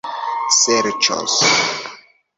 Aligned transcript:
serĉos 0.59 1.37